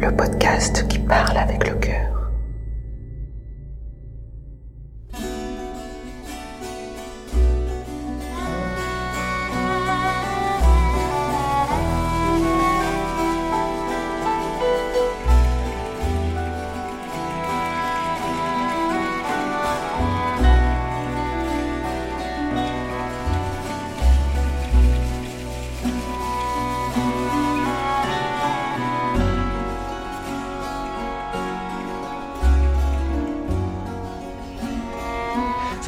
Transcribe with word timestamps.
Le 0.00 0.12
podcast 0.12 0.86
qui 0.86 1.00
parle 1.00 1.36
avec 1.36 1.68
le 1.68 1.74
cœur. 1.74 2.17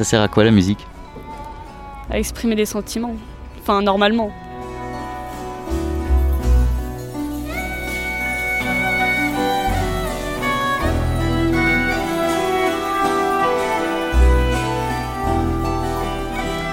Ça 0.01 0.05
sert 0.05 0.21
à 0.23 0.27
quoi 0.27 0.43
la 0.43 0.49
musique 0.49 0.87
à 2.09 2.17
exprimer 2.17 2.55
des 2.55 2.65
sentiments. 2.65 3.13
Enfin, 3.61 3.83
normalement. 3.83 4.31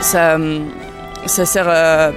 Ça, 0.01 0.39
ça 1.27 1.45
sert 1.45 1.69
à, 1.69 2.13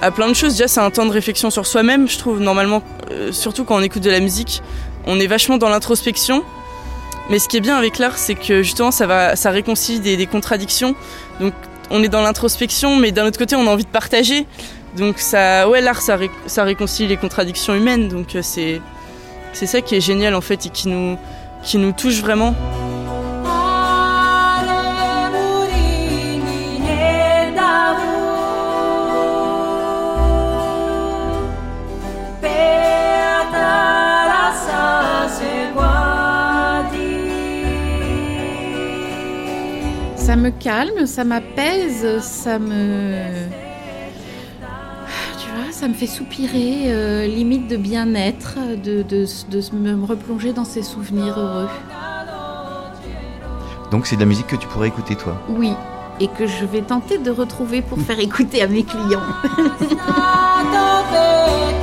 à 0.00 0.10
plein 0.10 0.28
de 0.28 0.32
choses. 0.32 0.52
Déjà, 0.52 0.68
c'est 0.68 0.80
un 0.80 0.90
temps 0.90 1.04
de 1.04 1.10
réflexion 1.10 1.50
sur 1.50 1.66
soi-même, 1.66 2.08
je 2.08 2.16
trouve. 2.16 2.40
Normalement, 2.40 2.82
euh, 3.10 3.30
surtout 3.30 3.66
quand 3.66 3.76
on 3.76 3.82
écoute 3.82 4.02
de 4.02 4.10
la 4.10 4.20
musique, 4.20 4.62
on 5.06 5.20
est 5.20 5.26
vachement 5.26 5.58
dans 5.58 5.68
l'introspection. 5.68 6.42
Mais 7.30 7.38
ce 7.38 7.48
qui 7.48 7.56
est 7.56 7.60
bien 7.60 7.76
avec 7.76 7.98
l'art, 7.98 8.18
c'est 8.18 8.34
que 8.34 8.62
justement, 8.62 8.90
ça, 8.90 9.06
va, 9.06 9.36
ça 9.36 9.50
réconcilie 9.50 10.16
des, 10.16 10.26
contradictions. 10.26 10.94
Donc, 11.40 11.54
on 11.90 12.02
est 12.02 12.08
dans 12.08 12.22
l'introspection, 12.22 12.96
mais 12.96 13.12
d'un 13.12 13.26
autre 13.26 13.38
côté, 13.38 13.56
on 13.56 13.66
a 13.66 13.70
envie 13.70 13.84
de 13.84 13.90
partager. 13.90 14.46
Donc, 14.96 15.18
ça, 15.18 15.68
ouais, 15.68 15.80
l'art, 15.80 16.00
ça, 16.00 16.18
ça 16.46 16.64
réconcilie 16.64 17.08
les 17.08 17.16
contradictions 17.16 17.74
humaines. 17.74 18.08
Donc, 18.08 18.36
euh, 18.36 18.42
c'est, 18.42 18.80
c'est 19.52 19.66
ça 19.66 19.80
qui 19.80 19.96
est 19.96 20.00
génial 20.00 20.34
en 20.34 20.40
fait 20.40 20.66
et 20.66 20.68
qui 20.68 20.88
nous, 20.88 21.18
qui 21.62 21.78
nous 21.78 21.92
touche 21.92 22.20
vraiment. 22.20 22.54
Ça 40.26 40.34
me 40.34 40.50
calme, 40.50 41.06
ça 41.06 41.22
m'apaise, 41.22 42.20
ça 42.20 42.58
me. 42.58 43.14
Tu 45.38 45.48
vois, 45.54 45.70
ça 45.70 45.86
me 45.86 45.94
fait 45.94 46.08
soupirer, 46.08 46.86
euh, 46.86 47.28
limite 47.28 47.68
de 47.68 47.76
bien-être, 47.76 48.56
de, 48.82 49.02
de, 49.02 49.24
de 49.24 49.76
me 49.76 50.04
replonger 50.04 50.52
dans 50.52 50.64
ces 50.64 50.82
souvenirs 50.82 51.38
heureux. 51.38 51.68
Donc 53.92 54.08
c'est 54.08 54.16
de 54.16 54.20
la 54.22 54.26
musique 54.26 54.48
que 54.48 54.56
tu 54.56 54.66
pourrais 54.66 54.88
écouter 54.88 55.14
toi? 55.14 55.40
Oui, 55.48 55.70
et 56.18 56.26
que 56.26 56.48
je 56.48 56.64
vais 56.64 56.82
tenter 56.82 57.18
de 57.18 57.30
retrouver 57.30 57.80
pour 57.80 58.00
faire 58.00 58.18
écouter 58.18 58.62
à 58.62 58.66
mes 58.66 58.82
clients. 58.82 59.22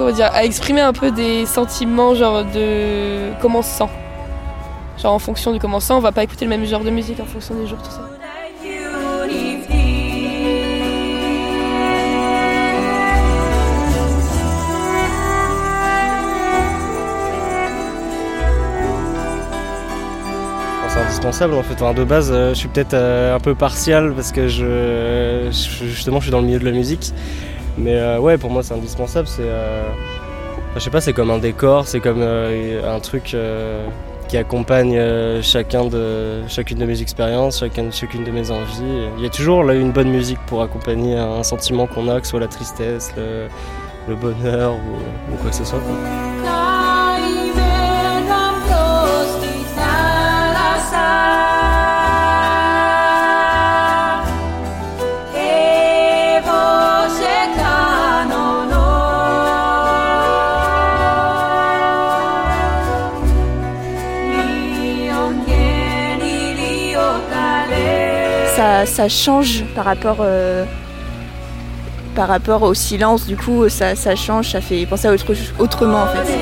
à 0.00 0.44
exprimer 0.44 0.80
un 0.80 0.92
peu 0.92 1.10
des 1.10 1.46
sentiments, 1.46 2.14
genre 2.14 2.44
de 2.44 3.32
comment. 3.40 3.62
Genre 3.62 5.12
en 5.12 5.18
fonction 5.18 5.52
de 5.52 5.58
comment 5.58 5.76
on 5.76 5.80
se 5.80 5.92
on 5.92 6.00
va 6.00 6.12
pas 6.12 6.22
écouter 6.24 6.44
le 6.44 6.48
même 6.50 6.64
genre 6.64 6.82
de 6.84 6.90
musique 6.90 7.20
en 7.20 7.26
fonction 7.26 7.54
des 7.54 7.66
jours, 7.66 7.78
tout 7.82 7.90
ça. 7.90 8.02
Indispensable 20.98 21.52
en 21.54 21.62
fait. 21.62 21.74
Enfin, 21.74 21.92
de 21.92 22.04
base, 22.04 22.30
euh, 22.32 22.50
je 22.50 22.54
suis 22.54 22.68
peut-être 22.68 22.94
euh, 22.94 23.36
un 23.36 23.38
peu 23.38 23.54
partial 23.54 24.14
parce 24.14 24.32
que 24.32 24.48
je- 24.48 25.48
justement, 25.50 26.20
je 26.20 26.24
suis 26.24 26.30
dans 26.30 26.40
le 26.40 26.46
milieu 26.46 26.58
de 26.58 26.64
la 26.64 26.70
musique. 26.72 27.12
Mais 27.78 27.94
euh, 27.94 28.18
ouais, 28.18 28.38
pour 28.38 28.50
moi, 28.50 28.62
c'est 28.62 28.74
indispensable. 28.74 29.28
C'est, 29.28 29.42
euh, 29.42 29.82
je 30.74 30.80
sais 30.80 30.90
pas, 30.90 31.00
c'est 31.00 31.12
comme 31.12 31.30
un 31.30 31.38
décor, 31.38 31.86
c'est 31.86 32.00
comme 32.00 32.20
euh, 32.20 32.94
un 32.94 33.00
truc 33.00 33.36
qui 34.28 34.36
accompagne 34.36 35.00
chacun 35.42 35.84
de, 35.84 36.46
chacune 36.48 36.78
de 36.78 36.84
mes 36.84 37.00
expériences, 37.00 37.60
chacun, 37.60 37.90
chacune 37.90 38.24
de 38.24 38.30
mes 38.30 38.50
envies. 38.50 39.08
Il 39.18 39.22
y 39.22 39.26
a 39.26 39.30
toujours 39.30 39.62
là 39.62 39.74
une 39.74 39.92
bonne 39.92 40.10
musique 40.10 40.40
pour 40.46 40.62
accompagner 40.62 41.16
un 41.16 41.42
sentiment 41.44 41.86
qu'on 41.86 42.08
a, 42.08 42.18
que 42.18 42.26
ce 42.26 42.30
soit 42.30 42.40
la 42.40 42.48
tristesse, 42.48 43.14
le, 43.16 44.14
bonheur 44.16 44.74
ou, 44.74 45.36
quoi 45.36 45.50
que 45.50 45.56
ce 45.56 45.64
soit. 45.64 45.80
Ça, 68.56 69.08
change 69.08 69.64
par 69.74 69.84
rapport, 69.84 70.18
euh, 70.20 70.64
par 72.14 72.28
rapport 72.28 72.62
au 72.62 72.74
silence. 72.74 73.26
Du 73.26 73.36
coup, 73.36 73.68
ça, 73.68 73.94
change, 74.16 74.50
ça 74.52 74.60
fait 74.60 74.86
penser 74.86 75.08
à 75.08 75.12
autre, 75.12 75.26
autrement 75.58 76.02
en 76.02 76.06
fait. 76.06 76.32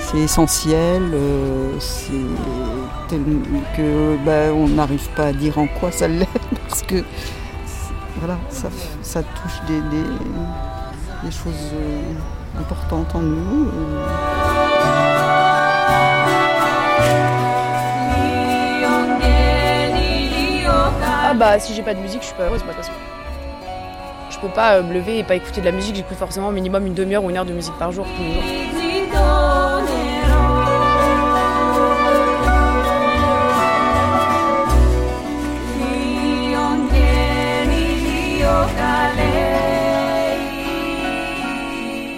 C'est 0.00 0.18
essentiel, 0.18 1.02
euh, 1.12 1.72
c'est 1.80 2.12
tel- 3.08 3.20
que 3.76 4.16
bah, 4.24 4.54
on 4.54 4.68
n'arrive 4.68 5.08
pas 5.16 5.26
à 5.26 5.32
dire 5.32 5.58
en 5.58 5.66
quoi 5.66 5.90
ça 5.90 6.06
l'est 6.06 6.28
parce 6.68 6.82
que 6.82 7.02
voilà, 8.20 8.38
ça, 8.48 8.68
ça 9.02 9.22
touche 9.22 9.60
des, 9.66 9.80
des, 9.80 11.30
choses 11.32 11.72
euh, 11.74 12.60
importantes 12.60 13.12
en 13.16 13.20
nous. 13.22 13.68
Bah 21.36 21.58
si 21.58 21.74
j'ai 21.74 21.82
pas 21.82 21.94
de 21.94 22.00
musique, 22.00 22.22
je 22.22 22.26
suis 22.26 22.36
pas 22.36 22.44
heureuse. 22.44 22.62
Je 24.30 24.38
peux 24.38 24.48
pas 24.48 24.74
euh, 24.74 24.82
me 24.82 24.94
lever 24.94 25.18
et 25.18 25.24
pas 25.24 25.36
écouter 25.36 25.60
de 25.60 25.66
la 25.66 25.72
musique, 25.72 25.96
j'écoute 25.96 26.16
forcément 26.16 26.48
au 26.48 26.52
minimum 26.52 26.86
une 26.86 26.94
demi-heure 26.94 27.24
ou 27.24 27.30
une 27.30 27.36
heure 27.36 27.44
de 27.44 27.52
musique 27.52 27.74
par 27.78 27.92
jour, 27.92 28.06
tous 28.16 28.22
les 28.22 28.34
jours. 28.34 28.42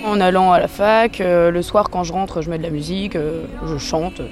En 0.07 0.21
allant 0.21 0.53
à 0.53 0.61
la 0.61 0.69
fac, 0.69 1.21
euh, 1.21 1.51
le 1.51 1.63
soir 1.63 1.91
quand 1.91 2.05
je 2.05 2.13
rentre, 2.13 2.41
je 2.41 2.49
mets 2.49 2.59
de 2.59 2.63
la 2.63 2.71
musique, 2.71 3.17
euh, 3.17 3.43
je 3.67 3.77
chante. 3.77 4.23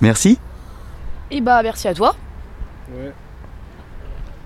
Merci. 0.00 0.38
Et 1.30 1.40
bah 1.40 1.62
merci 1.62 1.88
à 1.88 1.94
toi. 1.94 2.14
Ouais. 2.90 3.12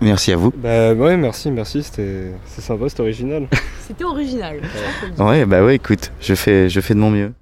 Merci 0.00 0.32
à 0.32 0.36
vous. 0.36 0.52
Bah 0.56 0.92
ouais, 0.94 1.16
merci, 1.16 1.50
merci, 1.50 1.82
c'était 1.82 2.32
c'est 2.46 2.60
sympa, 2.60 2.88
c'était 2.88 3.02
original. 3.02 3.46
C'était 3.86 4.04
original. 4.04 4.60
Ouais, 5.18 5.44
bah 5.44 5.62
ouais, 5.64 5.74
écoute, 5.74 6.12
je 6.20 6.34
fais, 6.34 6.68
je 6.68 6.80
fais 6.80 6.94
de 6.94 7.00
mon 7.00 7.10
mieux. 7.10 7.32